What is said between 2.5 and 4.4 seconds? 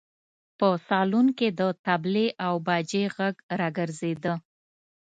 باجې غږ راګرځېده.